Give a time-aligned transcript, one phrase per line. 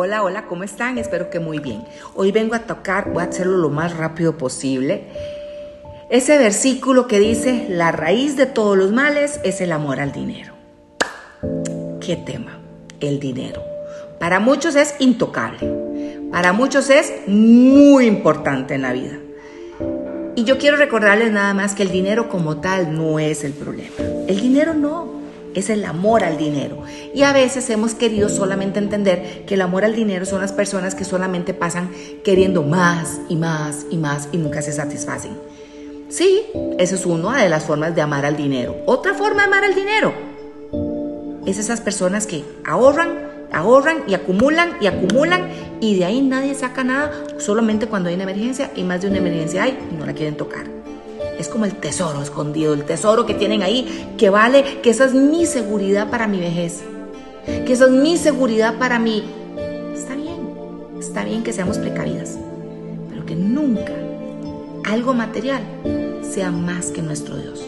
[0.00, 0.96] Hola, hola, ¿cómo están?
[0.96, 1.82] Espero que muy bien.
[2.14, 5.06] Hoy vengo a tocar, voy a hacerlo lo más rápido posible.
[6.08, 10.54] Ese versículo que dice, la raíz de todos los males es el amor al dinero.
[12.00, 12.60] ¿Qué tema?
[13.00, 13.60] El dinero.
[14.20, 15.68] Para muchos es intocable.
[16.30, 19.18] Para muchos es muy importante en la vida.
[20.36, 23.96] Y yo quiero recordarles nada más que el dinero como tal no es el problema.
[24.28, 25.17] El dinero no
[25.58, 26.82] es el amor al dinero.
[27.14, 30.94] Y a veces hemos querido solamente entender que el amor al dinero son las personas
[30.94, 31.90] que solamente pasan
[32.24, 35.32] queriendo más y más y más y nunca se satisfacen.
[36.08, 36.42] Sí,
[36.78, 38.76] esa es una de las formas de amar al dinero.
[38.86, 40.12] Otra forma de amar al dinero
[41.46, 45.48] es esas personas que ahorran, ahorran y acumulan y acumulan
[45.80, 49.18] y de ahí nadie saca nada solamente cuando hay una emergencia y más de una
[49.18, 50.77] emergencia hay y no la quieren tocar.
[51.38, 55.14] Es como el tesoro escondido, el tesoro que tienen ahí, que vale, que esa es
[55.14, 56.82] mi seguridad para mi vejez,
[57.64, 59.24] que esa es mi seguridad para mí.
[59.94, 60.36] Está bien,
[60.98, 62.36] está bien que seamos precavidas,
[63.08, 63.92] pero que nunca
[64.84, 65.62] algo material
[66.22, 67.64] sea más que nuestro Dios.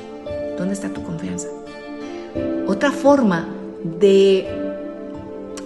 [0.58, 1.46] ¿Dónde está tu confianza?
[2.66, 3.48] Otra forma
[4.00, 4.48] de,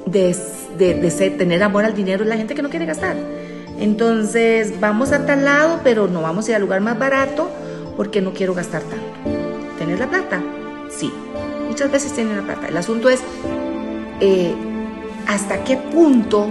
[0.06, 0.36] de,
[0.76, 3.16] de, tener amor al dinero es la gente que no quiere gastar.
[3.78, 7.48] Entonces vamos a tal lado, pero no vamos a ir al lugar más barato
[7.96, 9.06] porque no quiero gastar tanto.
[9.78, 10.42] ¿Tener la plata?
[10.90, 11.12] Sí,
[11.68, 12.68] muchas veces tienen la plata.
[12.68, 13.20] El asunto es
[14.20, 14.54] eh,
[15.26, 16.46] hasta qué punto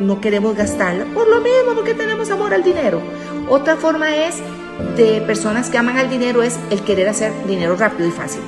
[0.00, 1.04] no queremos gastarla.
[1.06, 3.00] Por lo mismo, porque tenemos amor al dinero.
[3.48, 4.36] Otra forma es
[4.96, 8.42] de personas que aman al dinero es el querer hacer dinero rápido y fácil.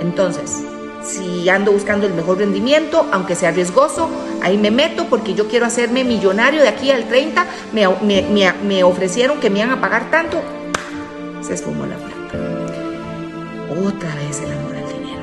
[0.00, 0.62] Entonces,
[1.02, 4.08] si ando buscando el mejor rendimiento, aunque sea riesgoso,
[4.42, 8.84] ahí me meto porque yo quiero hacerme millonario de aquí al 30, me, me, me
[8.84, 10.40] ofrecieron que me iban a pagar tanto,
[11.42, 12.38] se esfumó la plata.
[13.86, 15.22] Otra vez el amor al dinero.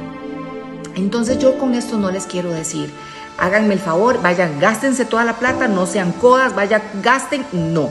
[0.95, 2.91] Entonces yo con esto no les quiero decir,
[3.37, 7.89] háganme el favor, vayan, gástense toda la plata, no sean codas, vayan, gasten, no.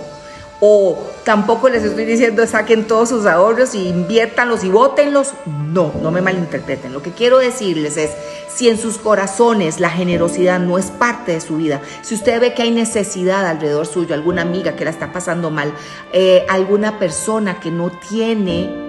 [0.60, 5.34] O tampoco les estoy diciendo saquen todos sus ahorros y inviértanlos y bótenlos.
[5.46, 6.92] No, no me malinterpreten.
[6.92, 8.10] Lo que quiero decirles es,
[8.48, 12.54] si en sus corazones la generosidad no es parte de su vida, si usted ve
[12.54, 15.72] que hay necesidad alrededor suyo, alguna amiga que la está pasando mal,
[16.12, 18.88] eh, alguna persona que no tiene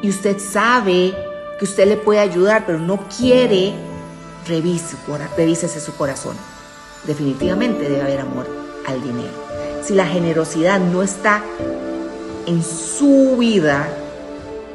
[0.00, 1.14] y usted sabe
[1.58, 3.74] que usted le puede ayudar, pero no quiere,
[4.48, 4.96] revise,
[5.36, 6.36] revísese su corazón.
[7.04, 8.48] Definitivamente debe haber amor
[8.86, 9.51] al dinero
[9.82, 11.42] si la generosidad no está
[12.46, 13.88] en su vida,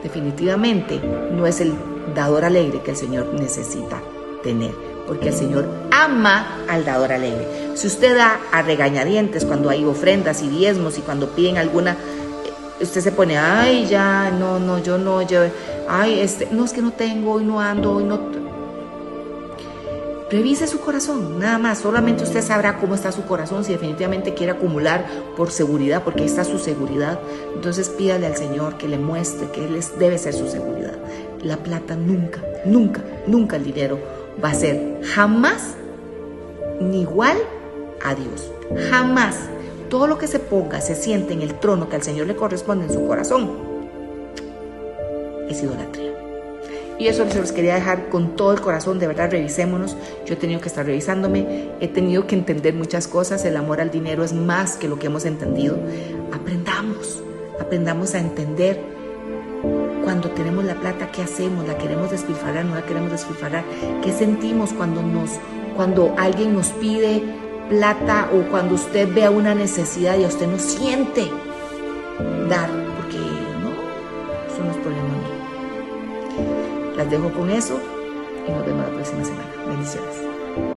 [0.03, 0.99] definitivamente
[1.31, 1.73] no es el
[2.15, 4.01] dador alegre que el Señor necesita
[4.43, 4.71] tener,
[5.05, 7.47] porque el Señor ama al dador alegre.
[7.75, 12.83] Si usted da a regañadientes cuando hay ofrendas y diezmos y cuando piden alguna, eh,
[12.83, 15.41] usted se pone, ay, ya, no, no, yo no, yo,
[15.87, 18.46] ay, este, no es que no tengo, hoy no ando, hoy no
[20.29, 24.51] Revise su corazón, nada más, solamente usted sabrá cómo está su corazón, si definitivamente quiere
[24.51, 25.05] acumular
[25.37, 27.17] por seguridad, porque ahí está su seguridad,
[27.55, 30.95] entonces pídale al Señor que le muestre que Él debe ser su seguridad.
[31.43, 33.99] La plata nunca, nunca, nunca el dinero
[34.43, 35.75] va a ser jamás
[36.81, 37.37] ni igual
[38.03, 38.51] a Dios,
[38.89, 39.37] jamás.
[39.89, 42.87] Todo lo que se ponga, se siente en el trono que al Señor le corresponde
[42.87, 43.49] en su corazón,
[45.47, 46.16] es idolatría.
[46.99, 49.95] Y eso se los quería dejar con todo el corazón, de verdad, revisémonos.
[50.25, 53.45] Yo he tenido que estar revisándome, he tenido que entender muchas cosas.
[53.45, 55.77] El amor al dinero es más que lo que hemos entendido.
[56.33, 57.21] Aprendamos,
[57.59, 58.81] aprendamos a entender
[60.03, 63.63] cuando tenemos la plata, qué hacemos, la queremos despilfarrar, no la queremos despilfarrar,
[64.01, 65.31] qué sentimos cuando nos,
[65.75, 67.21] cuando alguien nos pide
[67.69, 71.27] plata o cuando usted vea una necesidad y a usted no siente
[72.49, 73.17] dar, porque
[73.61, 73.69] no,
[74.49, 75.46] eso no es problema mío.
[76.97, 77.79] Las dejo con eso
[78.47, 79.51] y nos vemos la próxima semana.
[79.67, 80.36] Bendiciones.